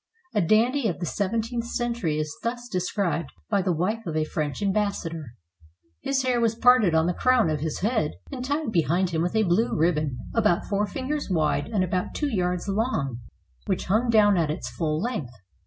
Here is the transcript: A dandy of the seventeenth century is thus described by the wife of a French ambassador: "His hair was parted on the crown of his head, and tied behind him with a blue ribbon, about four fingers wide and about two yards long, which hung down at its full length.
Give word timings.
A 0.33 0.41
dandy 0.41 0.87
of 0.87 0.99
the 0.99 1.05
seventeenth 1.05 1.65
century 1.67 2.17
is 2.17 2.35
thus 2.41 2.67
described 2.67 3.29
by 3.51 3.61
the 3.61 3.71
wife 3.71 4.07
of 4.07 4.17
a 4.17 4.23
French 4.25 4.63
ambassador: 4.63 5.35
"His 6.01 6.23
hair 6.23 6.41
was 6.41 6.55
parted 6.55 6.95
on 6.95 7.05
the 7.05 7.13
crown 7.13 7.51
of 7.51 7.59
his 7.59 7.81
head, 7.81 8.13
and 8.31 8.43
tied 8.43 8.71
behind 8.71 9.11
him 9.11 9.21
with 9.21 9.35
a 9.35 9.43
blue 9.43 9.75
ribbon, 9.77 10.17
about 10.33 10.65
four 10.65 10.87
fingers 10.87 11.29
wide 11.29 11.67
and 11.67 11.83
about 11.83 12.15
two 12.15 12.35
yards 12.35 12.67
long, 12.67 13.19
which 13.67 13.85
hung 13.85 14.09
down 14.09 14.37
at 14.37 14.49
its 14.49 14.71
full 14.71 14.99
length. 14.99 15.33